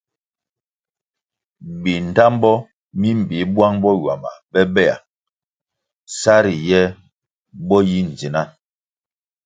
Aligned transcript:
Bindtambo 1.81 2.51
mi 2.99 3.09
bi 3.27 3.39
bwang 3.53 3.75
bo 3.83 3.89
ywama 3.99 4.31
bobea 4.51 4.95
sa 6.19 6.35
ri 6.43 6.55
ye 6.69 6.81
bo 7.67 7.77
yi 7.89 7.99
ndzina. 8.09 8.41